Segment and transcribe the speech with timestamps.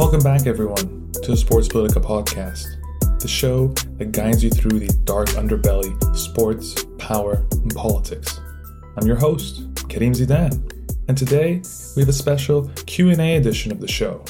[0.00, 2.64] Welcome back, everyone, to the Sports Politika podcast,
[3.20, 8.40] the show that guides you through the dark underbelly of sports, power, and politics.
[8.96, 10.72] I'm your host, Karim Zidan,
[11.08, 11.62] and today
[11.96, 14.24] we have a special Q&A edition of the show.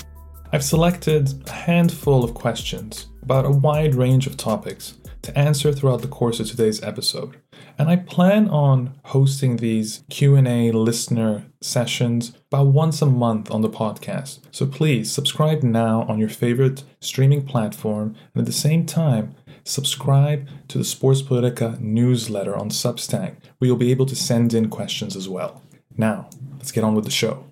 [0.52, 6.02] I've selected a handful of questions about a wide range of topics to answer throughout
[6.02, 7.36] the course of today's episode.
[7.78, 13.68] And I plan on hosting these Q&A listener sessions about once a month on the
[13.68, 14.40] podcast.
[14.50, 19.34] So please subscribe now on your favorite streaming platform and at the same time
[19.64, 24.68] subscribe to the Sports Politika newsletter on Substack where you'll be able to send in
[24.68, 25.62] questions as well.
[25.96, 27.44] Now, let's get on with the show.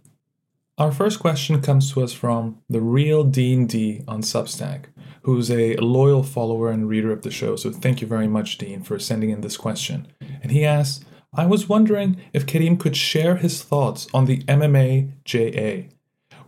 [0.79, 4.85] Our first question comes to us from the real Dean D on Substack
[5.23, 7.57] who's a loyal follower and reader of the show.
[7.57, 10.09] So thank you very much, Dean, for sending in this question.
[10.43, 15.13] And he asks, I was wondering if Karim could share his thoughts on the MMA
[15.25, 15.89] JA.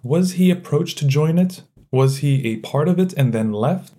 [0.02, 1.62] Was he approached to join it?
[1.92, 3.92] Was he a part of it and then left?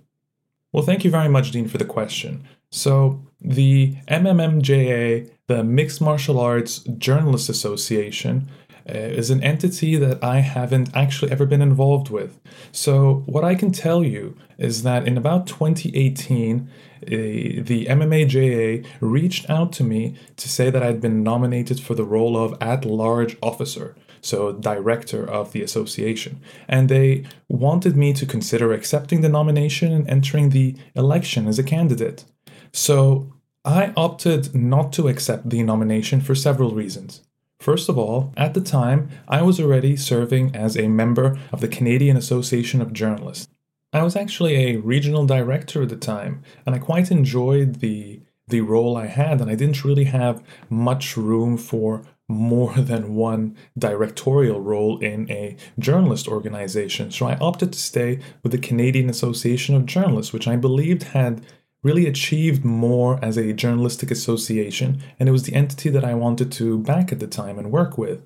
[0.72, 2.48] Well, thank you very much, Dean, for the question.
[2.72, 8.50] So, the MMAJA, the Mixed Martial Arts Journalists Association,
[8.86, 12.40] is an entity that I haven't actually ever been involved with.
[12.72, 16.70] So, what I can tell you is that in about 2018,
[17.04, 22.04] uh, the MMAJA reached out to me to say that I'd been nominated for the
[22.04, 26.42] role of at large officer, so director of the association.
[26.68, 31.64] And they wanted me to consider accepting the nomination and entering the election as a
[31.64, 32.26] candidate.
[32.74, 37.22] So, I opted not to accept the nomination for several reasons.
[37.62, 41.68] First of all, at the time, I was already serving as a member of the
[41.68, 43.50] Canadian Association of Journalists.
[43.94, 48.62] I was actually a regional director at the time, and I quite enjoyed the the
[48.62, 54.60] role I had, and I didn't really have much room for more than one directorial
[54.60, 57.12] role in a journalist organization.
[57.12, 61.46] So I opted to stay with the Canadian Association of Journalists, which I believed had
[61.84, 66.52] really achieved more as a journalistic association, and it was the entity that I wanted
[66.54, 68.24] to back at the time and work with.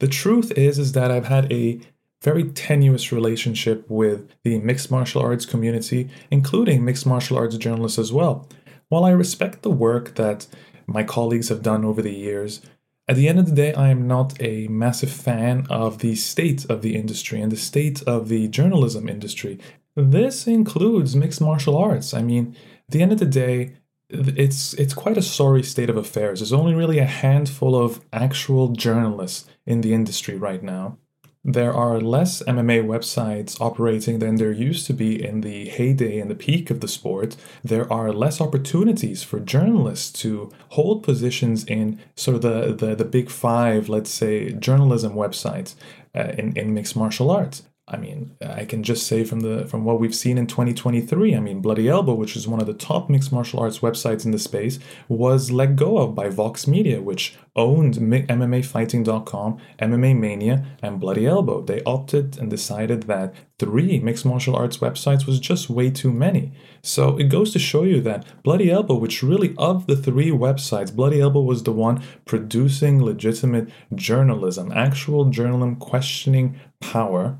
[0.00, 1.80] The truth is is that I've had a
[2.22, 8.12] very tenuous relationship with the mixed martial arts community, including mixed martial arts journalists as
[8.12, 8.48] well.
[8.88, 10.46] While I respect the work that
[10.86, 12.60] my colleagues have done over the years,
[13.08, 16.64] at the end of the day, I am not a massive fan of the state
[16.66, 19.58] of the industry and the state of the journalism industry.
[19.96, 22.14] This includes mixed martial arts.
[22.14, 22.54] I mean,
[22.90, 23.76] the end of the day,
[24.08, 26.40] it's it's quite a sorry state of affairs.
[26.40, 30.98] There's only really a handful of actual journalists in the industry right now.
[31.42, 36.30] There are less MMA websites operating than there used to be in the heyday and
[36.30, 37.34] the peak of the sport.
[37.64, 43.06] There are less opportunities for journalists to hold positions in sort of the, the, the
[43.06, 45.76] big five, let's say, journalism websites
[46.14, 47.62] uh, in, in mixed martial arts.
[47.92, 51.40] I mean, I can just say from the from what we've seen in 2023, I
[51.40, 54.38] mean, Bloody Elbow, which is one of the top mixed martial arts websites in the
[54.38, 54.78] space,
[55.08, 61.62] was let go of by Vox Media, which owned MMAfighting.com, MMA Mania, and Bloody Elbow.
[61.62, 66.52] They opted and decided that three mixed martial arts websites was just way too many.
[66.82, 70.94] So it goes to show you that Bloody Elbow, which really of the three websites,
[70.94, 77.36] Bloody Elbow was the one producing legitimate journalism, actual journalism questioning power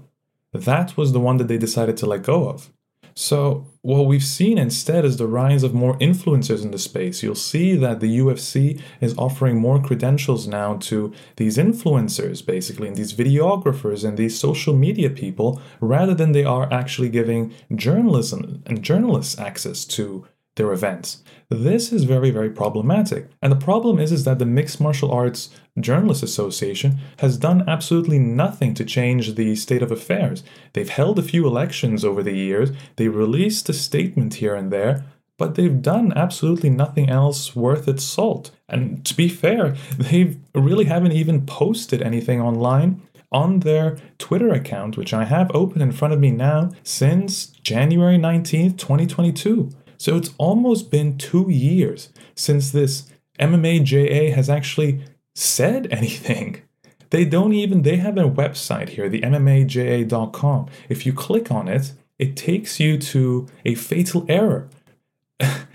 [0.52, 2.70] that was the one that they decided to let go of.
[3.14, 7.22] So, what we've seen instead is the rise of more influencers in the space.
[7.22, 12.96] You'll see that the UFC is offering more credentials now to these influencers, basically, and
[12.96, 18.82] these videographers and these social media people, rather than they are actually giving journalism and
[18.82, 20.26] journalists access to
[20.60, 21.22] their events.
[21.48, 23.30] This is very, very problematic.
[23.40, 25.48] And the problem is, is that the Mixed Martial Arts
[25.80, 30.44] Journalists Association has done absolutely nothing to change the state of affairs.
[30.74, 35.06] They've held a few elections over the years, they released a statement here and there,
[35.38, 38.50] but they've done absolutely nothing else worth its salt.
[38.68, 43.00] And to be fair, they really haven't even posted anything online
[43.32, 48.16] on their Twitter account, which I have open in front of me now since January
[48.16, 49.70] 19th, 2022.
[50.00, 55.04] So it's almost been two years since this MMAJA has actually
[55.34, 56.62] said anything.
[57.10, 60.68] They don't even, they have a website here, the MMAJA.com.
[60.88, 64.70] If you click on it, it takes you to a fatal error.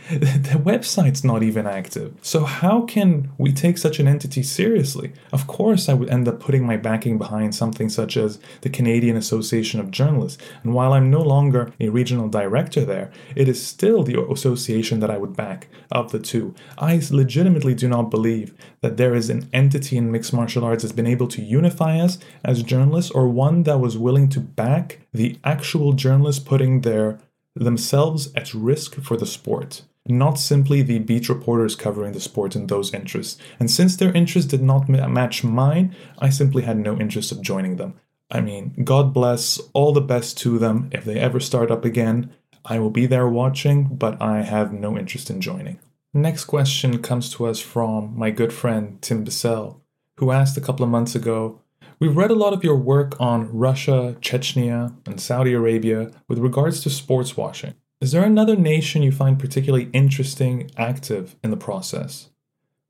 [0.09, 2.13] the website's not even active.
[2.21, 5.13] So, how can we take such an entity seriously?
[5.33, 9.17] Of course, I would end up putting my backing behind something such as the Canadian
[9.17, 10.41] Association of Journalists.
[10.61, 15.09] And while I'm no longer a regional director there, it is still the association that
[15.09, 16.53] I would back of the two.
[16.77, 20.93] I legitimately do not believe that there is an entity in mixed martial arts that's
[20.93, 25.39] been able to unify us as journalists or one that was willing to back the
[25.43, 27.17] actual journalists putting their
[27.55, 32.69] themselves at risk for the sport not simply the beat reporters covering the sport and
[32.69, 33.41] those interests.
[33.59, 37.77] And since their interests did not match mine, I simply had no interest of joining
[37.77, 37.95] them.
[38.29, 40.89] I mean, God bless, all the best to them.
[40.91, 42.31] If they ever start up again,
[42.63, 45.79] I will be there watching, but I have no interest in joining.
[46.13, 49.81] Next question comes to us from my good friend Tim Bissell,
[50.17, 51.61] who asked a couple of months ago
[51.97, 56.81] We've read a lot of your work on Russia, Chechnya, and Saudi Arabia with regards
[56.81, 57.73] to sports washing.
[58.05, 62.29] Is there another nation you find particularly interesting, active in the process?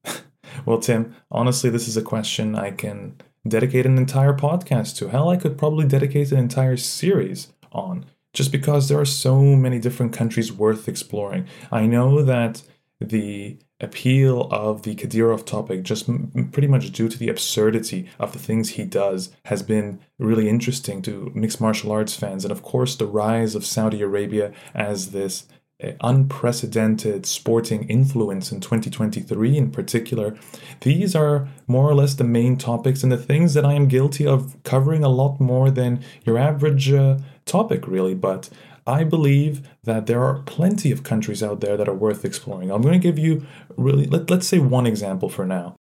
[0.66, 3.16] well, Tim, honestly, this is a question I can
[3.48, 5.08] dedicate an entire podcast to.
[5.08, 8.04] Hell, I could probably dedicate an entire series on,
[8.34, 11.48] just because there are so many different countries worth exploring.
[11.72, 12.64] I know that
[13.00, 18.32] the appeal of the Kadyrov topic, just m- pretty much due to the absurdity of
[18.34, 22.46] the things he does, has been really interesting to mixed martial arts fans.
[22.46, 25.46] And of course, the rise of Saudi Arabia as this
[25.84, 30.38] uh, unprecedented sporting influence in 2023 in particular.
[30.80, 34.26] These are more or less the main topics and the things that I am guilty
[34.26, 38.16] of covering a lot more than your average uh, topic, really.
[38.16, 38.50] But
[38.86, 42.72] I believe that there are plenty of countries out there that are worth exploring.
[42.72, 43.46] I'm going to give you
[43.78, 45.76] really, let, let's say one example for now.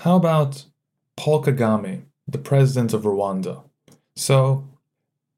[0.00, 0.66] How about
[1.16, 3.64] Paul Kagame, the president of Rwanda?
[4.16, 4.68] So,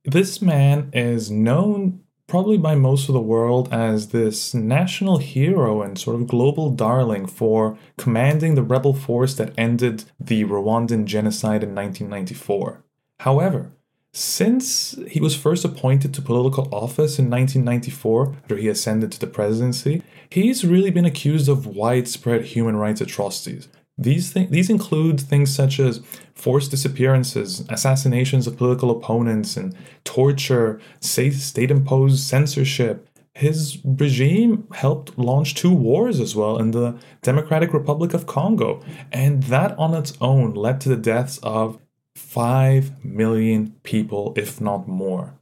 [0.05, 5.99] this man is known probably by most of the world as this national hero and
[5.99, 11.75] sort of global darling for commanding the rebel force that ended the Rwandan genocide in
[11.75, 12.85] 1994.
[13.21, 13.73] However,
[14.17, 19.27] since he was first appointed to political office in 1994, after he ascended to the
[19.27, 23.69] presidency, he's really been accused of widespread human rights atrocities.
[23.99, 26.01] These, th- these include things such as
[26.35, 33.11] forced disappearances, assassinations of political opponents, and torture, state imposed censorship.
[33.35, 38.83] His regime helped launch two wars as well in the Democratic Republic of Congo,
[39.13, 41.79] and that on its own led to the deaths of
[42.17, 45.35] 5 million people, if not more.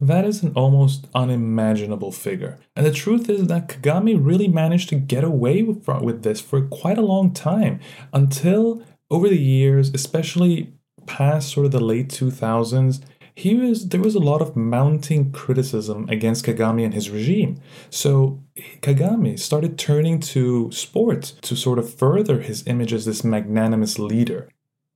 [0.00, 2.58] That is an almost unimaginable figure.
[2.76, 6.98] And the truth is that Kagame really managed to get away with, this for quite
[6.98, 7.80] a long time
[8.12, 10.72] until over the years, especially
[11.06, 13.00] past sort of the late 2000s,
[13.34, 17.58] he was there was a lot of mounting criticism against Kagame and his regime.
[17.88, 18.42] So
[18.82, 24.48] Kagame started turning to sport to sort of further his image as this magnanimous leader.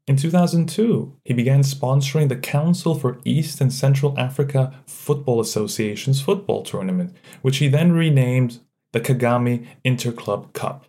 [0.07, 6.63] In 2002, he began sponsoring the Council for East and Central Africa Football Association's football
[6.63, 8.61] tournament, which he then renamed
[8.93, 10.85] the Kagame Interclub Cup.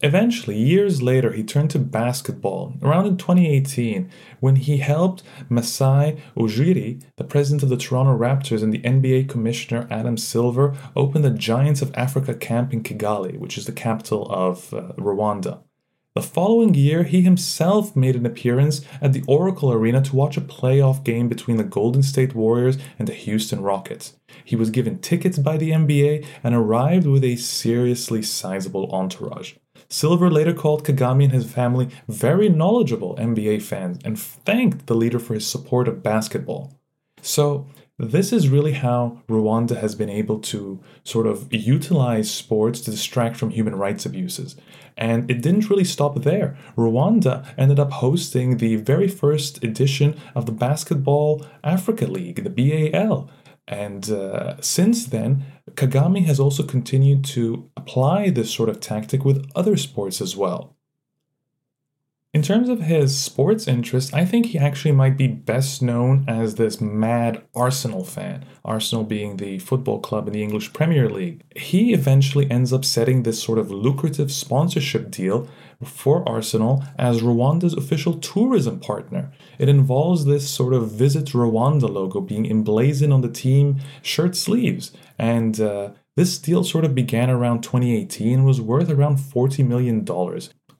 [0.00, 7.02] Eventually, years later, he turned to basketball, around in 2018, when he helped Masai Ujiri,
[7.16, 11.82] the president of the Toronto Raptors, and the NBA commissioner Adam Silver open the Giants
[11.82, 15.62] of Africa camp in Kigali, which is the capital of uh, Rwanda.
[16.16, 20.40] The following year, he himself made an appearance at the Oracle Arena to watch a
[20.40, 24.16] playoff game between the Golden State Warriors and the Houston Rockets.
[24.42, 29.56] He was given tickets by the NBA and arrived with a seriously sizable entourage.
[29.90, 35.18] Silver later called Kagame and his family very knowledgeable NBA fans and thanked the leader
[35.18, 36.80] for his support of basketball.
[37.20, 37.66] So,
[37.98, 43.36] this is really how Rwanda has been able to sort of utilize sports to distract
[43.36, 44.54] from human rights abuses.
[44.98, 46.58] And it didn't really stop there.
[46.76, 53.30] Rwanda ended up hosting the very first edition of the Basketball Africa League, the BAL.
[53.68, 59.50] And uh, since then, Kagame has also continued to apply this sort of tactic with
[59.54, 60.75] other sports as well.
[62.34, 66.56] In terms of his sports interest, I think he actually might be best known as
[66.56, 71.42] this mad Arsenal fan, Arsenal being the football club in the English Premier League.
[71.56, 75.48] He eventually ends up setting this sort of lucrative sponsorship deal
[75.82, 79.32] for Arsenal as Rwanda's official tourism partner.
[79.58, 84.92] It involves this sort of Visit Rwanda logo being emblazoned on the team shirt sleeves.
[85.18, 90.04] And uh, this deal sort of began around 2018 and was worth around $40 million.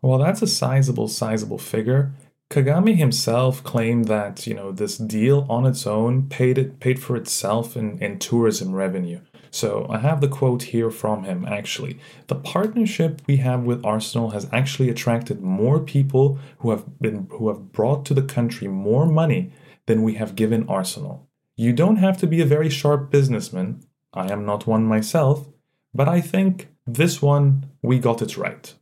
[0.06, 2.12] Well, that's a sizable, sizable figure.
[2.48, 7.16] Kagame himself claimed that you know this deal on its own paid it paid for
[7.16, 9.20] itself in, in tourism revenue.
[9.50, 11.98] So I have the quote here from him actually.
[12.28, 17.48] The partnership we have with Arsenal has actually attracted more people who have been who
[17.48, 19.50] have brought to the country more money
[19.86, 21.28] than we have given Arsenal.
[21.56, 23.82] You don't have to be a very sharp businessman.
[24.14, 25.48] I am not one myself,
[25.92, 28.72] but I think this one we got it right.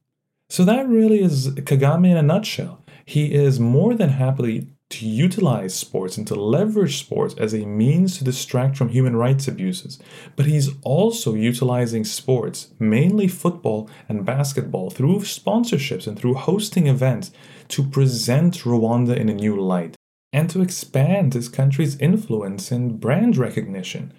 [0.49, 2.85] So that really is Kagame in a nutshell.
[3.05, 8.19] He is more than happily to utilize sports and to leverage sports as a means
[8.19, 9.99] to distract from human rights abuses.
[10.37, 17.33] But he's also utilizing sports, mainly football and basketball, through sponsorships and through hosting events
[17.69, 19.97] to present Rwanda in a new light
[20.33, 24.13] and to expand his country's influence and brand recognition.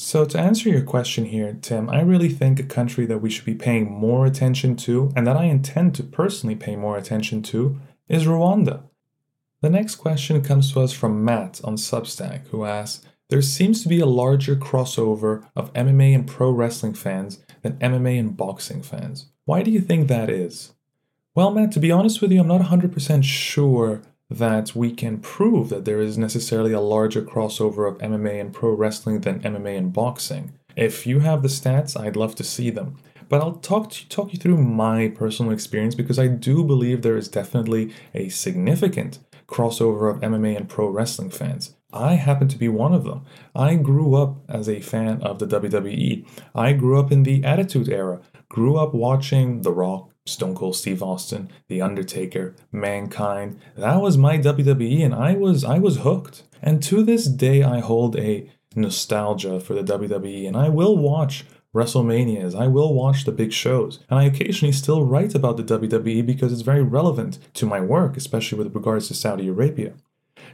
[0.00, 3.44] So, to answer your question here, Tim, I really think a country that we should
[3.44, 7.80] be paying more attention to, and that I intend to personally pay more attention to,
[8.06, 8.84] is Rwanda.
[9.60, 13.88] The next question comes to us from Matt on Substack, who asks There seems to
[13.88, 19.32] be a larger crossover of MMA and pro wrestling fans than MMA and boxing fans.
[19.46, 20.74] Why do you think that is?
[21.34, 25.68] Well, Matt, to be honest with you, I'm not 100% sure that we can prove
[25.70, 29.92] that there is necessarily a larger crossover of MMA and pro wrestling than MMA and
[29.92, 30.52] boxing.
[30.76, 32.98] If you have the stats, I'd love to see them.
[33.28, 37.16] But I'll talk to, talk you through my personal experience because I do believe there
[37.16, 41.74] is definitely a significant crossover of MMA and pro wrestling fans.
[41.92, 43.24] I happen to be one of them.
[43.54, 46.26] I grew up as a fan of the WWE.
[46.54, 48.20] I grew up in the Attitude Era,
[48.50, 53.58] grew up watching The Rock, Stone Cold Steve Austin, The Undertaker, Mankind.
[53.76, 56.44] That was my WWE and I was I was hooked.
[56.62, 61.44] And to this day I hold a nostalgia for the WWE and I will watch
[61.74, 62.58] WrestleManias.
[62.58, 66.52] I will watch the big shows, and I occasionally still write about the WWE because
[66.52, 69.92] it's very relevant to my work, especially with regards to Saudi Arabia.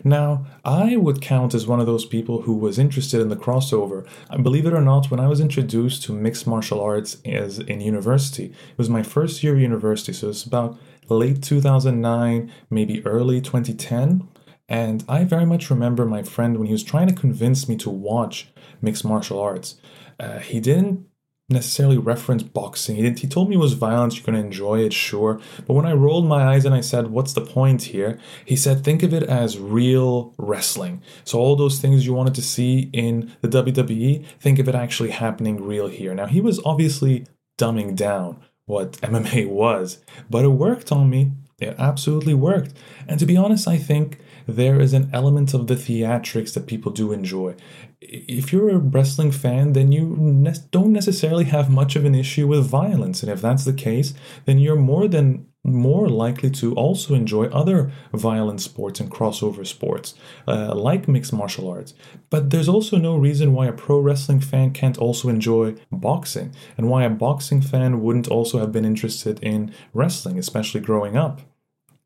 [0.03, 4.07] Now, I would count as one of those people who was interested in the crossover.
[4.43, 8.47] Believe it or not, when I was introduced to mixed martial arts as in university,
[8.47, 14.29] it was my first year of university, so it's about late 2009, maybe early 2010.
[14.69, 17.91] And I very much remember my friend when he was trying to convince me to
[17.91, 18.49] watch
[18.81, 19.77] mixed martial arts.
[20.19, 21.07] Uh, he didn't
[21.49, 22.97] necessarily reference boxing.
[22.97, 23.21] He didn't.
[23.21, 24.17] He told me it was violence.
[24.17, 25.41] You're gonna enjoy it, sure.
[25.67, 28.83] But when I rolled my eyes and I said, "What's the point here?" He said,
[28.83, 31.03] "Think of it as real wrestling.
[31.25, 35.11] So all those things you wanted to see in the WWE, think of it actually
[35.11, 37.27] happening real here." Now he was obviously
[37.59, 39.99] dumbing down what MMA was,
[40.31, 41.33] but it worked on me.
[41.61, 42.73] It absolutely worked.
[43.07, 46.93] And to be honest, I think there is an element of the theatrics that people
[46.93, 47.55] do enjoy.
[48.01, 52.47] If you're a wrestling fan, then you ne- don't necessarily have much of an issue
[52.47, 53.23] with violence.
[53.23, 57.91] And if that's the case, then you're more than more likely to also enjoy other
[58.13, 60.15] violent sports and crossover sports,
[60.47, 61.95] uh, like mixed martial arts.
[62.29, 66.91] But there's also no reason why a pro wrestling fan can't also enjoy boxing, and
[66.91, 71.41] why a boxing fan wouldn't also have been interested in wrestling, especially growing up.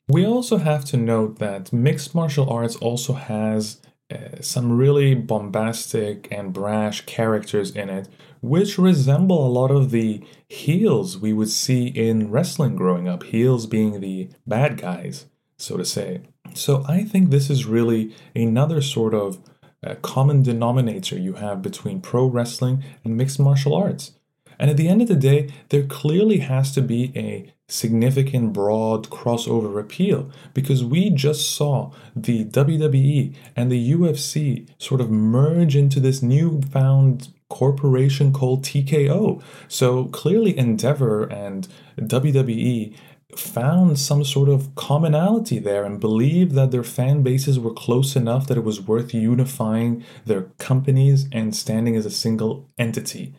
[0.08, 6.28] We also have to note that mixed martial arts also has uh, some really bombastic
[6.30, 8.08] and brash characters in it,
[8.40, 13.66] which resemble a lot of the heels we would see in wrestling growing up, heels
[13.66, 15.26] being the bad guys,
[15.58, 16.22] so to say.
[16.54, 19.38] So I think this is really another sort of
[19.86, 24.12] uh, common denominator you have between pro wrestling and mixed martial arts.
[24.58, 29.10] And at the end of the day, there clearly has to be a significant broad
[29.10, 36.00] crossover appeal because we just saw the WWE and the UFC sort of merge into
[36.00, 39.42] this newfound corporation called TKO.
[39.68, 42.94] So clearly, Endeavor and WWE
[43.36, 48.46] found some sort of commonality there and believed that their fan bases were close enough
[48.46, 53.34] that it was worth unifying their companies and standing as a single entity.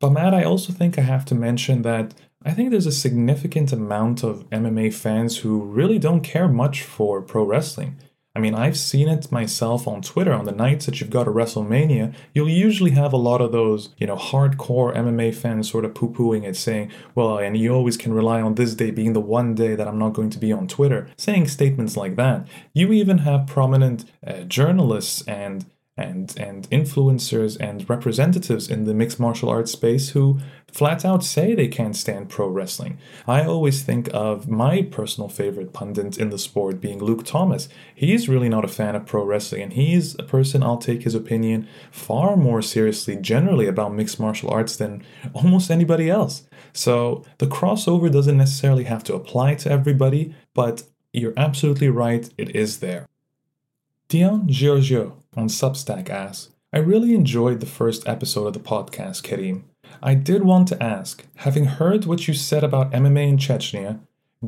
[0.00, 2.14] But Matt, I also think I have to mention that
[2.46, 7.22] I think there's a significant amount of MMA fans who really don't care much for
[7.22, 7.96] pro wrestling.
[8.36, 11.30] I mean, I've seen it myself on Twitter on the nights that you've got a
[11.30, 12.12] WrestleMania.
[12.34, 16.10] You'll usually have a lot of those, you know, hardcore MMA fans sort of poo
[16.10, 19.54] pooing it, saying, well, and you always can rely on this day being the one
[19.54, 22.48] day that I'm not going to be on Twitter, saying statements like that.
[22.72, 25.64] You even have prominent uh, journalists and
[25.96, 30.40] and and influencers and representatives in the mixed martial arts space who
[30.72, 32.98] flat out say they can't stand pro wrestling.
[33.28, 37.68] I always think of my personal favorite pundit in the sport being Luke Thomas.
[37.94, 41.14] He's really not a fan of pro wrestling and he's a person I'll take his
[41.14, 46.42] opinion far more seriously generally about mixed martial arts than almost anybody else.
[46.72, 50.82] So the crossover doesn't necessarily have to apply to everybody, but
[51.12, 53.06] you're absolutely right, it is there.
[54.14, 59.64] Dion Giorgio on Substack asks, I really enjoyed the first episode of the podcast, Karim.
[60.00, 63.98] I did want to ask, having heard what you said about MMA in Chechnya,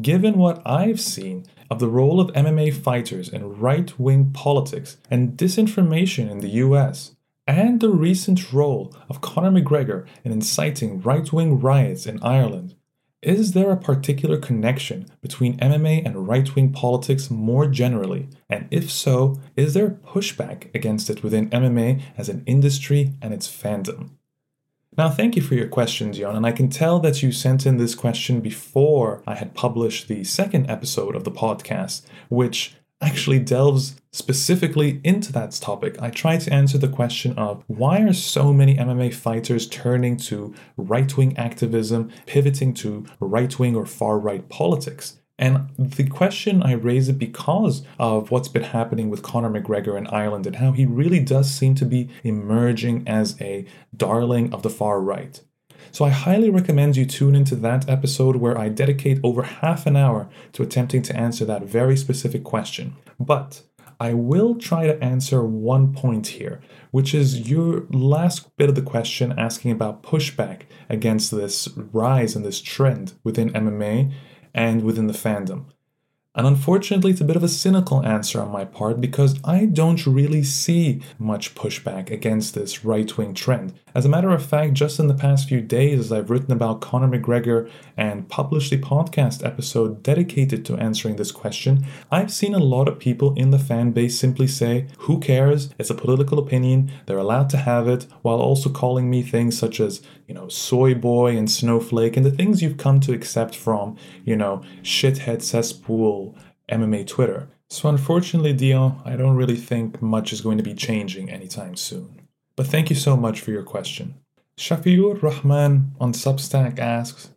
[0.00, 5.36] given what I've seen of the role of MMA fighters in right wing politics and
[5.36, 11.58] disinformation in the US, and the recent role of Conor McGregor in inciting right wing
[11.58, 12.76] riots in Ireland,
[13.22, 18.28] is there a particular connection between MMA and right wing politics more generally?
[18.48, 23.48] And if so, is there pushback against it within MMA as an industry and its
[23.48, 24.10] fandom?
[24.96, 27.76] Now, thank you for your question, Dion, and I can tell that you sent in
[27.76, 33.96] this question before I had published the second episode of the podcast, which actually delves
[34.12, 35.96] specifically into that topic.
[36.00, 40.54] I try to answer the question of why are so many MMA fighters turning to
[40.76, 45.18] right wing activism, pivoting to right wing or far right politics?
[45.38, 50.06] And the question I raise it because of what's been happening with Conor McGregor in
[50.06, 54.70] Ireland and how he really does seem to be emerging as a darling of the
[54.70, 55.40] far right.
[55.96, 59.96] So I highly recommend you tune into that episode where I dedicate over half an
[59.96, 62.96] hour to attempting to answer that very specific question.
[63.18, 63.62] But
[63.98, 66.60] I will try to answer one point here,
[66.90, 72.44] which is your last bit of the question asking about pushback against this rise and
[72.44, 74.12] this trend within MMA
[74.52, 75.64] and within the fandom.
[76.36, 80.06] And unfortunately, it's a bit of a cynical answer on my part because I don't
[80.06, 83.72] really see much pushback against this right wing trend.
[83.94, 86.82] As a matter of fact, just in the past few days, as I've written about
[86.82, 92.58] Conor McGregor and published a podcast episode dedicated to answering this question, I've seen a
[92.58, 95.70] lot of people in the fan base simply say, Who cares?
[95.78, 96.92] It's a political opinion.
[97.06, 100.94] They're allowed to have it, while also calling me things such as, you know, soy
[100.94, 106.34] boy and snowflake and the things you've come to accept from, you know, shithead cesspool
[106.68, 107.48] MMA Twitter.
[107.68, 112.28] So unfortunately, Dion, I don't really think much is going to be changing anytime soon.
[112.54, 114.14] But thank you so much for your question.
[114.56, 117.30] Shafiur Rahman on Substack asks,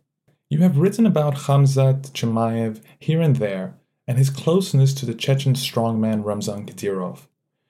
[0.48, 3.74] You have written about Khamzat Chimaev here and there
[4.06, 7.26] and his closeness to the Chechen strongman Ramzan Kadyrov.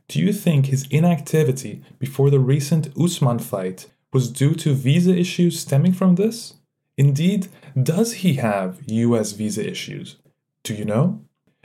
[0.08, 5.60] Do you think his inactivity before the recent Usman fight was due to visa issues
[5.60, 6.54] stemming from this?
[6.96, 7.48] Indeed,
[7.80, 10.16] does he have US visa issues?
[10.64, 11.20] Do you know?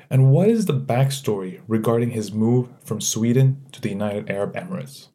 [0.10, 5.08] And what is the backstory regarding his move from Sweden to the United Arab Emirates?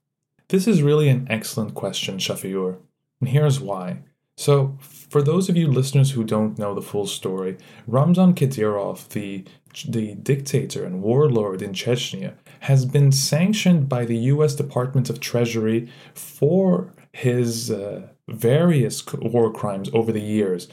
[0.48, 2.78] This is really an excellent question, Shafiur,
[3.20, 3.98] and here's why.
[4.36, 9.44] So, for those of you listeners who don't know the full story, Ramzan Kadyrov, the,
[9.86, 15.88] the dictator and warlord in Chechnya, has been sanctioned by the US Department of Treasury
[16.14, 20.68] for his uh, various war crimes over the years.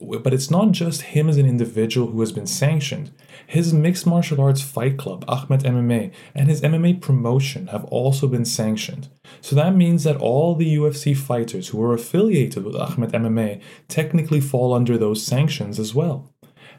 [0.00, 3.10] But it's not just him as an individual who has been sanctioned.
[3.48, 8.44] His mixed martial arts fight club, Ahmed MMA, and his MMA promotion have also been
[8.44, 9.08] sanctioned.
[9.40, 14.40] So that means that all the UFC fighters who are affiliated with Ahmed MMA technically
[14.40, 16.32] fall under those sanctions as well.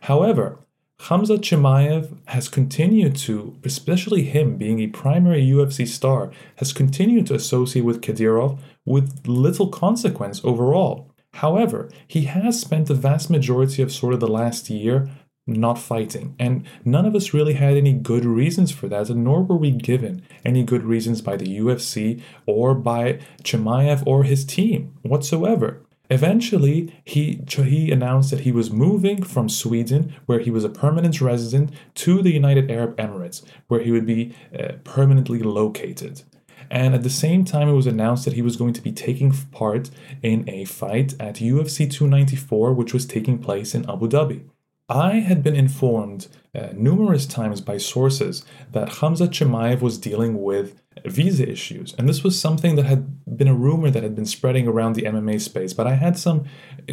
[0.03, 0.59] However,
[0.99, 7.35] Khamzat Chimaev has continued to, especially him being a primary UFC star, has continued to
[7.35, 8.59] associate with Kadyrov
[8.89, 11.11] with little consequence overall.
[11.35, 15.09] However, he has spent the vast majority of sort of the last year
[15.45, 16.35] not fighting.
[16.37, 19.71] And none of us really had any good reasons for that, and nor were we
[19.71, 25.81] given any good reasons by the UFC or by Chimaev or his team whatsoever.
[26.11, 31.21] Eventually, he, he announced that he was moving from Sweden, where he was a permanent
[31.21, 36.23] resident, to the United Arab Emirates, where he would be uh, permanently located.
[36.71, 39.31] And at the same time, it was announced that he was going to be taking
[39.51, 39.89] part
[40.21, 44.43] in a fight at UFC 294, which was taking place in Abu Dhabi.
[44.87, 50.81] I had been informed uh, numerous times by sources that Khamzat Chimaev was dealing with
[51.05, 51.93] visa issues.
[51.97, 55.03] And this was something that had been a rumor that had been spreading around the
[55.03, 55.73] MMA space.
[55.73, 56.45] But I had some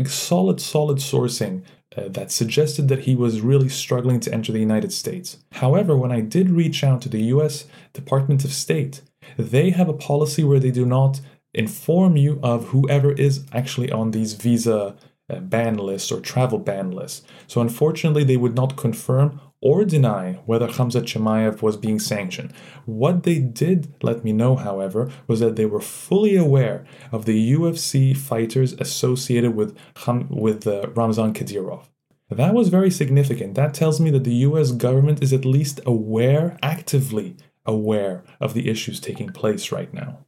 [0.04, 1.62] solid, solid sourcing
[1.96, 5.38] uh, that suggested that he was really struggling to enter the United States.
[5.52, 9.00] However, when I did reach out to the US Department of State,
[9.36, 11.20] they have a policy where they do not
[11.54, 14.96] inform you of whoever is actually on these visa
[15.40, 17.26] ban lists or travel ban lists.
[17.46, 22.52] So unfortunately, they would not confirm or deny whether Khamzat Chimaev was being sanctioned.
[22.84, 27.52] What they did let me know, however, was that they were fully aware of the
[27.52, 29.76] UFC fighters associated with,
[30.28, 31.86] with uh, Ramzan Kadyrov.
[32.28, 33.54] That was very significant.
[33.54, 37.36] That tells me that the US government is at least aware, actively
[37.66, 40.26] aware, of the issues taking place right now.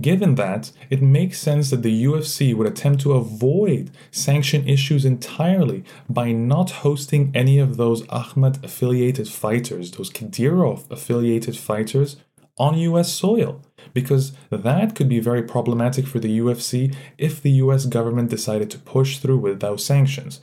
[0.00, 5.84] Given that, it makes sense that the UFC would attempt to avoid sanction issues entirely
[6.08, 12.16] by not hosting any of those Ahmed affiliated fighters, those Kadyrov affiliated fighters,
[12.58, 13.62] on US soil.
[13.92, 18.78] Because that could be very problematic for the UFC if the US government decided to
[18.78, 20.40] push through with those sanctions.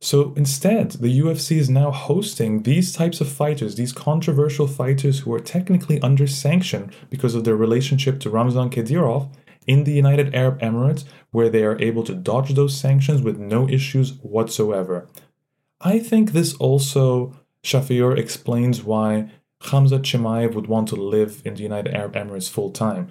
[0.00, 5.34] So instead, the UFC is now hosting these types of fighters, these controversial fighters who
[5.34, 9.28] are technically under sanction because of their relationship to Ramzan Kadyrov
[9.66, 13.68] in the United Arab Emirates, where they are able to dodge those sanctions with no
[13.68, 15.08] issues whatsoever.
[15.80, 19.30] I think this also, Shafiur explains why
[19.60, 23.08] Khamzat Chimaev would want to live in the United Arab Emirates full time.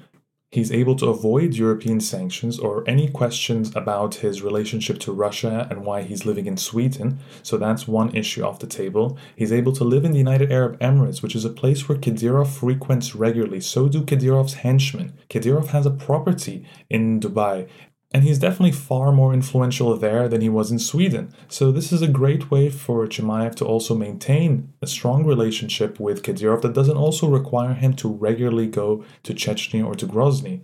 [0.58, 5.86] He's able to avoid European sanctions or any questions about his relationship to Russia and
[5.86, 7.20] why he's living in Sweden.
[7.43, 9.20] So that's one issue off the table.
[9.36, 12.48] He's able to live in the United Arab Emirates, which is a place where Kadyrov
[12.48, 13.62] frequents regularly.
[13.62, 15.13] So do Kadyrov's henchmen.
[15.30, 17.70] Kadyrov has a property in Dubai
[18.12, 21.34] and he's definitely far more influential there than he was in Sweden.
[21.50, 26.24] So this is a great way for Chimaev to also maintain a strong relationship with
[26.24, 30.62] Kadyrov that doesn't also require him to regularly go to Chechnya or to Grozny.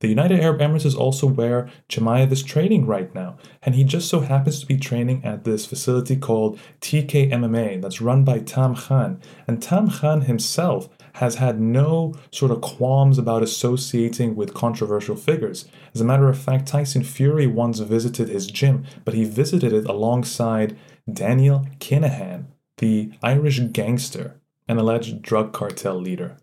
[0.00, 4.08] The United Arab Emirates is also where Chimaev is training right now, and he just
[4.08, 8.76] so happens to be training at this facility called TK MMA that's run by Tam
[8.76, 9.20] Khan.
[9.48, 15.66] And Tam Khan himself has had no sort of qualms about associating with controversial figures.
[15.92, 19.84] As a matter of fact, Tyson Fury once visited his gym, but he visited it
[19.86, 20.76] alongside
[21.12, 22.44] Daniel Kinahan,
[22.76, 26.36] the Irish gangster and alleged drug cartel leader.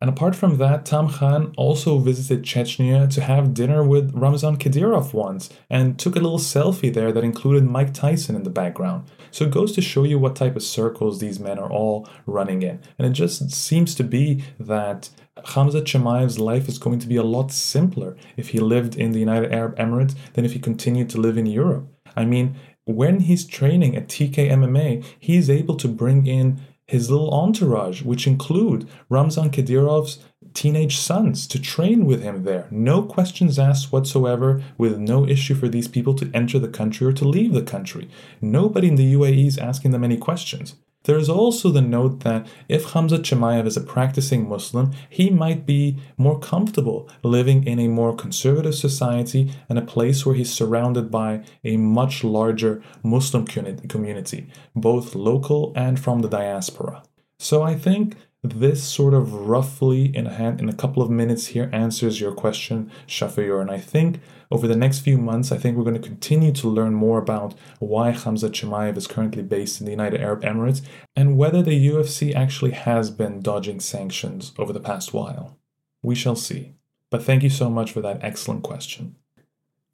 [0.00, 5.12] And apart from that, Tam Khan also visited Chechnya to have dinner with Ramzan Kadyrov
[5.12, 9.10] once and took a little selfie there that included Mike Tyson in the background.
[9.30, 12.62] So it goes to show you what type of circles these men are all running
[12.62, 12.80] in.
[12.98, 17.22] And it just seems to be that Khamzat Chimaev's life is going to be a
[17.22, 21.20] lot simpler if he lived in the United Arab Emirates than if he continued to
[21.20, 21.88] live in Europe.
[22.16, 27.32] I mean, when he's training at TK MMA, he's able to bring in his little
[27.32, 30.18] entourage, which include Ramzan Kadyrov's
[30.52, 32.68] teenage sons, to train with him there.
[32.70, 37.12] No questions asked whatsoever, with no issue for these people to enter the country or
[37.12, 38.08] to leave the country.
[38.40, 40.76] Nobody in the UAE is asking them any questions.
[41.04, 45.66] There is also the note that if Khamzat Chimaev is a practicing Muslim, he might
[45.66, 51.10] be more comfortable living in a more conservative society and a place where he's surrounded
[51.10, 57.02] by a much larger Muslim community, both local and from the diaspora.
[57.38, 61.48] So I think this sort of roughly in a hand in a couple of minutes
[61.48, 63.60] here answers your question, Shafiur.
[63.60, 64.20] And I think
[64.54, 67.54] over the next few months, I think we're going to continue to learn more about
[67.80, 70.80] why Khamzat Chimaev is currently based in the United Arab Emirates
[71.16, 75.58] and whether the UFC actually has been dodging sanctions over the past while.
[76.04, 76.74] We shall see.
[77.10, 79.16] But thank you so much for that excellent question.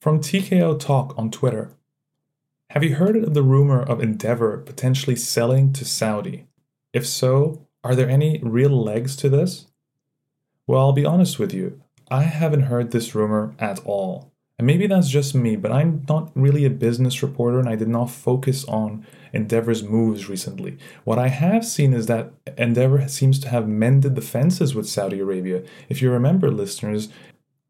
[0.02, 1.70] From TKO Talk on Twitter.
[2.68, 6.48] Have you heard of the rumor of Endeavor potentially selling to Saudi?
[6.92, 9.68] If so, are there any real legs to this?
[10.66, 14.29] Well, I'll be honest with you, I haven't heard this rumor at all.
[14.60, 17.88] And maybe that's just me, but I'm not really a business reporter and I did
[17.88, 20.76] not focus on Endeavor's moves recently.
[21.04, 25.18] What I have seen is that Endeavor seems to have mended the fences with Saudi
[25.18, 25.62] Arabia.
[25.88, 27.08] If you remember, listeners,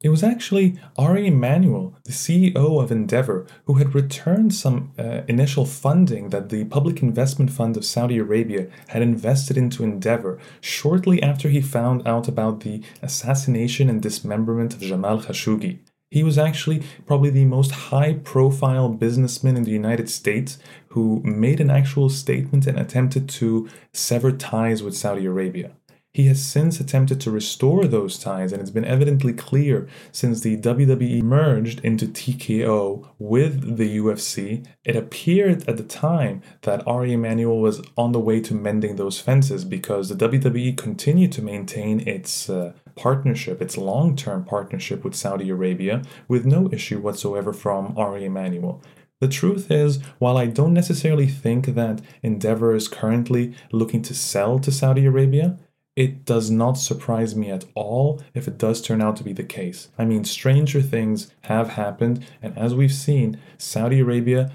[0.01, 5.67] it was actually Ari Emanuel, the CEO of Endeavor, who had returned some uh, initial
[5.67, 11.51] funding that the Public Investment Fund of Saudi Arabia had invested into Endeavor shortly after
[11.51, 15.79] he found out about the assassination and dismemberment of Jamal Khashoggi.
[16.11, 21.61] He was actually probably the most high profile businessman in the United States who made
[21.61, 25.71] an actual statement and attempted to sever ties with Saudi Arabia.
[26.13, 30.57] He has since attempted to restore those ties, and it's been evidently clear since the
[30.57, 34.67] WWE merged into TKO with the UFC.
[34.85, 39.21] It appeared at the time that Ari Emanuel was on the way to mending those
[39.21, 45.15] fences because the WWE continued to maintain its uh, partnership, its long term partnership with
[45.15, 48.83] Saudi Arabia, with no issue whatsoever from Ari Emanuel.
[49.21, 54.59] The truth is, while I don't necessarily think that Endeavor is currently looking to sell
[54.59, 55.59] to Saudi Arabia,
[56.01, 59.45] it does not surprise me at all if it does turn out to be the
[59.45, 59.89] case.
[59.99, 64.51] I mean, stranger things have happened, and as we've seen, Saudi Arabia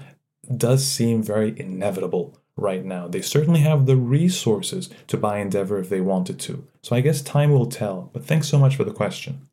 [0.56, 3.06] does seem very inevitable right now.
[3.06, 6.66] They certainly have the resources to buy Endeavor if they wanted to.
[6.82, 9.46] So I guess time will tell, but thanks so much for the question.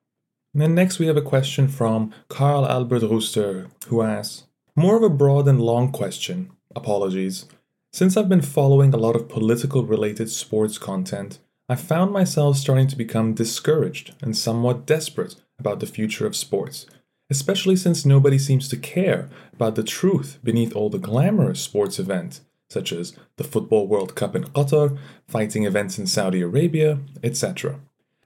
[0.51, 5.03] And then next we have a question from Carl Albert Rooster, who asks More of
[5.03, 7.45] a broad and long question, apologies.
[7.91, 11.37] Since I've been following a lot of political related sports content,
[11.73, 16.85] I found myself starting to become discouraged and somewhat desperate about the future of sports,
[17.31, 22.41] especially since nobody seems to care about the truth beneath all the glamorous sports events,
[22.69, 27.79] such as the Football World Cup in Qatar, fighting events in Saudi Arabia, etc.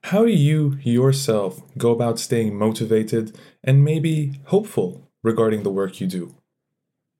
[0.03, 3.33] How do you yourself go about staying motivated
[3.63, 6.36] and maybe hopeful regarding the work you do?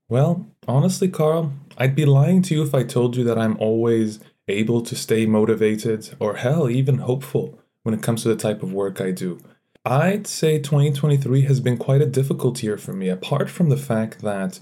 [0.10, 4.20] Well, honestly, Carl, I'd be lying to you if I told you that I'm always
[4.48, 8.74] able to stay motivated or hell, even hopeful when it comes to the type of
[8.74, 9.40] work I do.
[9.86, 14.22] I'd say 2023 has been quite a difficult year for me, apart from the fact
[14.22, 14.60] that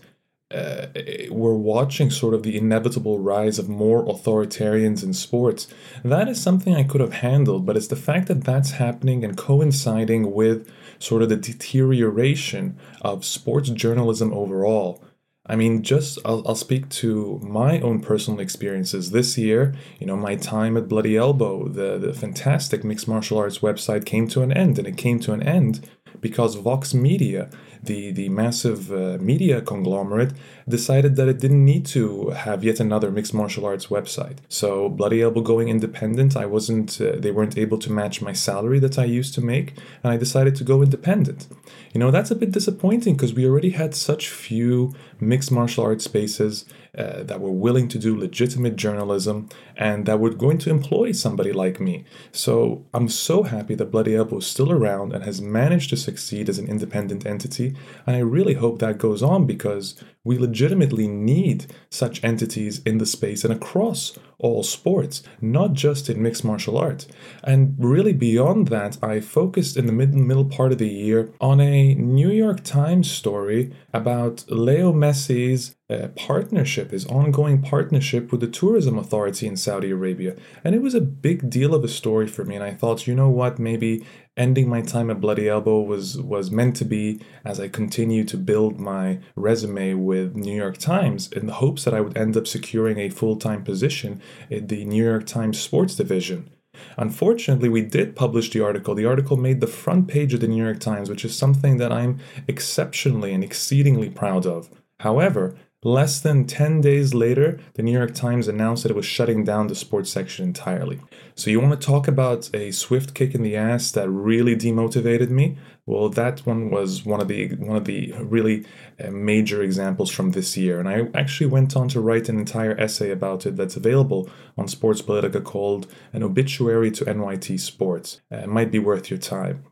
[0.53, 0.87] uh,
[1.31, 5.67] we're watching sort of the inevitable rise of more authoritarians in sports.
[6.03, 9.35] That is something I could have handled, but it's the fact that that's happening and
[9.35, 15.03] coinciding with sort of the deterioration of sports journalism overall
[15.47, 19.75] I mean, just I'll, I'll speak to my own personal experiences this year.
[19.99, 24.27] You know, my time at Bloody Elbow, the, the fantastic mixed martial arts website came
[24.29, 25.87] to an end, and it came to an end
[26.19, 27.49] because Vox Media
[27.85, 30.33] the the massive uh, media conglomerate
[30.67, 34.37] decided that it didn't need to have yet another mixed martial arts website.
[34.49, 38.79] So Bloody Elbow going independent, I wasn't uh, they weren't able to match my salary
[38.79, 41.47] that I used to make, and I decided to go independent.
[41.93, 46.03] You know, that's a bit disappointing because we already had such few mixed martial arts
[46.03, 46.65] spaces
[46.97, 51.51] uh, that were willing to do legitimate journalism and that were going to employ somebody
[51.51, 52.05] like me.
[52.31, 56.49] So I'm so happy that Bloody Elbow is still around and has managed to succeed
[56.49, 57.75] as an independent entity.
[58.05, 63.05] And I really hope that goes on because we legitimately need such entities in the
[63.05, 67.07] space and across all sports, not just in mixed martial arts.
[67.43, 71.61] And really beyond that, I focused in the mid- middle part of the year on
[71.61, 78.47] a New York Times story about Leo Messi's uh, partnership, his ongoing partnership with the
[78.47, 80.35] tourism authority in Saudi Arabia.
[80.63, 82.55] And it was a big deal of a story for me.
[82.55, 84.03] And I thought, you know what, maybe
[84.35, 88.37] ending my time at Bloody Elbow was was meant to be as I continue to
[88.37, 92.47] build my resume with New York Times in the hopes that I would end up
[92.47, 96.49] securing a full-time position in the New York Times sports division.
[96.97, 98.95] Unfortunately, we did publish the article.
[98.95, 101.93] The article made the front page of the New York Times, which is something that
[101.93, 104.69] I'm exceptionally and exceedingly proud of.
[104.99, 109.43] However, Less than 10 days later, the New York Times announced that it was shutting
[109.43, 110.99] down the sports section entirely.
[111.35, 115.29] So, you want to talk about a swift kick in the ass that really demotivated
[115.29, 115.59] me?
[115.85, 118.65] Well, that one was one of the one of the really
[118.99, 122.75] uh, major examples from this year, and I actually went on to write an entire
[122.79, 128.37] essay about it that's available on Sports Politika called "An Obituary to NYT Sports." Uh,
[128.37, 129.65] it might be worth your time.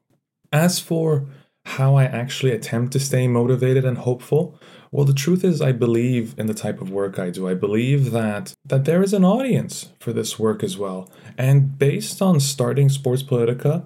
[0.51, 1.25] As for
[1.65, 4.59] how I actually attempt to stay motivated and hopeful,
[4.93, 7.49] well, the truth is, I believe in the type of work I do.
[7.49, 11.09] I believe that that there is an audience for this work as well.
[11.35, 13.85] And based on starting Sports Politika,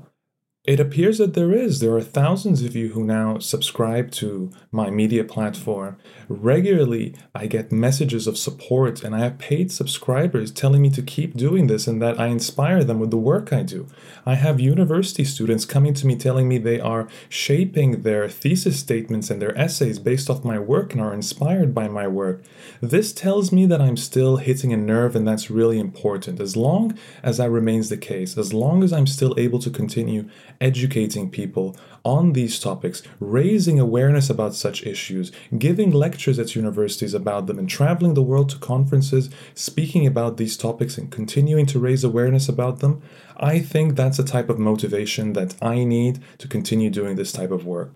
[0.68, 1.80] it appears that there is.
[1.80, 5.96] There are thousands of you who now subscribe to my media platform.
[6.28, 11.38] Regularly, I get messages of support, and I have paid subscribers telling me to keep
[11.38, 13.88] doing this and that I inspire them with the work I do.
[14.26, 19.30] I have university students coming to me telling me they are shaping their thesis statements
[19.30, 22.44] and their essays based off my work and are inspired by my work.
[22.82, 26.42] This tells me that I'm still hitting a nerve, and that's really important.
[26.42, 30.28] As long as that remains the case, as long as I'm still able to continue
[30.60, 37.48] educating people on these topics, raising awareness about such issues, giving lectures at universities about
[37.48, 42.04] them, and traveling the world to conferences speaking about these topics and continuing to raise
[42.04, 43.02] awareness about them,
[43.36, 47.52] I think that's a type of motivation that I need to continue doing this type
[47.52, 47.94] of work.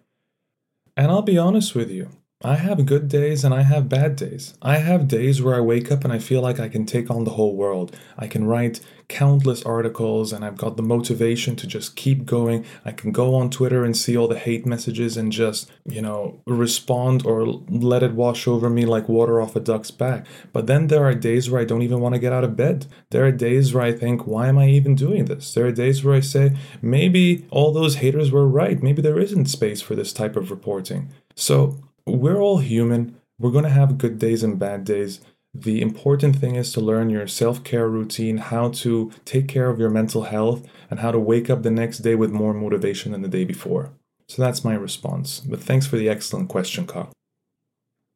[0.98, 2.10] And I'll be honest with you,
[2.44, 4.56] I have good days and I have bad days.
[4.64, 7.24] I have days where I wake up and I feel like I can take on
[7.24, 7.96] the whole world.
[8.18, 12.66] I can write countless articles and I've got the motivation to just keep going.
[12.84, 16.42] I can go on Twitter and see all the hate messages and just, you know,
[16.48, 20.26] respond or let it wash over me like water off a duck's back.
[20.52, 22.88] But then there are days where I don't even want to get out of bed.
[23.12, 25.54] There are days where I think, why am I even doing this?
[25.54, 28.82] There are days where I say, maybe all those haters were right.
[28.82, 31.10] Maybe there isn't space for this type of reporting.
[31.36, 33.18] So, we're all human.
[33.40, 35.22] We're going to have good days and bad days.
[35.54, 39.80] The important thing is to learn your self care routine, how to take care of
[39.80, 43.22] your mental health, and how to wake up the next day with more motivation than
[43.22, 43.92] the day before.
[44.28, 45.42] So that's my response.
[45.42, 47.12] But thanks for the excellent question, Kyle.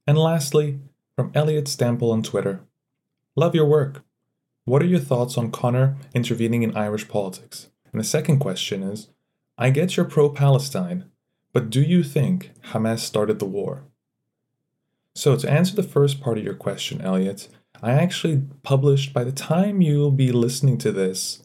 [0.08, 0.80] And lastly,
[1.16, 2.62] from Elliot Stample on Twitter
[3.38, 4.02] Love your work.
[4.64, 7.68] What are your thoughts on Connor intervening in Irish politics?
[7.92, 9.10] And the second question is
[9.58, 11.12] I get you're pro Palestine,
[11.56, 13.86] but do you think Hamas started the war?
[15.16, 17.48] So, to answer the first part of your question, Elliot,
[17.82, 21.44] I actually published, by the time you'll be listening to this,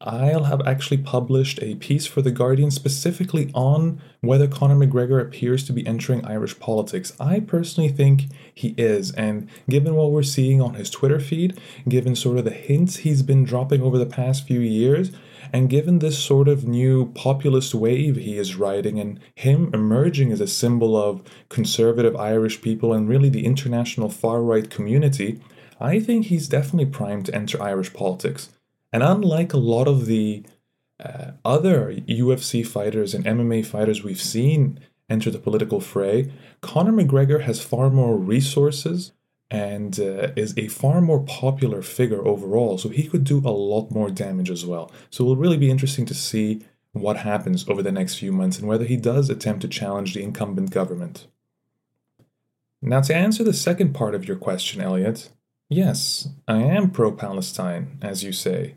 [0.00, 5.64] I'll have actually published a piece for The Guardian specifically on whether Conor McGregor appears
[5.66, 7.12] to be entering Irish politics.
[7.20, 11.56] I personally think he is, and given what we're seeing on his Twitter feed,
[11.88, 15.12] given sort of the hints he's been dropping over the past few years,
[15.52, 20.40] and given this sort of new populist wave he is riding and him emerging as
[20.40, 25.40] a symbol of conservative Irish people and really the international far right community,
[25.78, 28.48] I think he's definitely primed to enter Irish politics.
[28.92, 30.44] And unlike a lot of the
[30.98, 37.42] uh, other UFC fighters and MMA fighters we've seen enter the political fray, Conor McGregor
[37.42, 39.12] has far more resources
[39.52, 42.78] and uh, is a far more popular figure overall.
[42.78, 44.90] So he could do a lot more damage as well.
[45.10, 48.58] So it will really be interesting to see what happens over the next few months
[48.58, 51.26] and whether he does attempt to challenge the incumbent government.
[52.80, 55.30] Now, to answer the second part of your question, Elliot,
[55.68, 58.76] yes, I am pro Palestine, as you say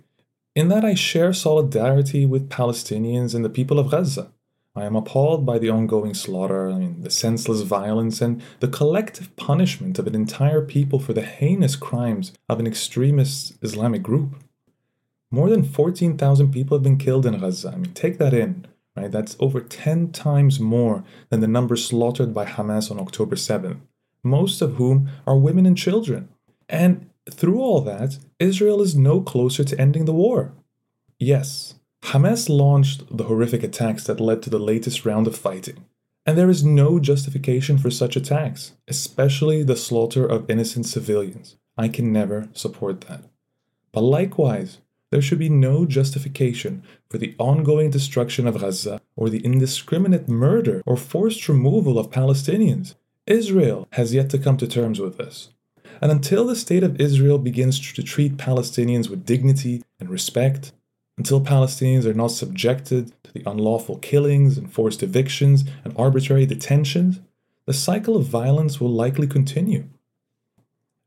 [0.55, 4.31] in that I share solidarity with Palestinians and the people of Gaza.
[4.77, 9.33] I am appalled by the ongoing slaughter, I mean, the senseless violence, and the collective
[9.38, 14.35] punishment of an entire people for the heinous crimes of an extremist Islamic group.
[15.31, 17.69] More than 14,000 people have been killed in Gaza.
[17.69, 19.09] I mean, take that in, right?
[19.09, 23.79] That's over 10 times more than the number slaughtered by Hamas on October 7th,
[24.23, 26.27] most of whom are women and children.
[26.67, 30.53] And through all that, Israel is no closer to ending the war.
[31.17, 35.85] Yes, Hamas launched the horrific attacks that led to the latest round of fighting.
[36.23, 41.57] And there is no justification for such attacks, especially the slaughter of innocent civilians.
[41.77, 43.23] I can never support that.
[43.91, 49.43] But likewise, there should be no justification for the ongoing destruction of Gaza or the
[49.43, 52.93] indiscriminate murder or forced removal of Palestinians.
[53.25, 55.49] Israel has yet to come to terms with this.
[56.01, 60.71] And until the state of Israel begins to treat Palestinians with dignity and respect,
[61.17, 67.19] until Palestinians are not subjected to the unlawful killings and forced evictions and arbitrary detentions,
[67.65, 69.86] the cycle of violence will likely continue.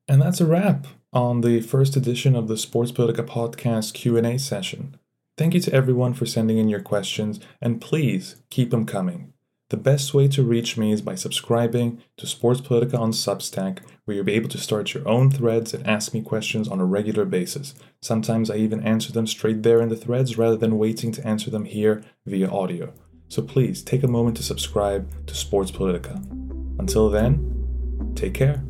[0.08, 4.96] And that's a wrap on the first edition of the Sports Politika podcast Q&A session.
[5.36, 9.32] Thank you to everyone for sending in your questions and please keep them coming.
[9.70, 14.14] The best way to reach me is by subscribing to Sports Politika on Substack, where
[14.14, 17.26] you'll be able to start your own threads and ask me questions on a regular
[17.26, 17.74] basis.
[18.00, 21.50] Sometimes I even answer them straight there in the threads rather than waiting to answer
[21.50, 22.94] them here via audio.
[23.28, 26.16] So please take a moment to subscribe to Sports Politika.
[26.78, 28.64] Until then, take care.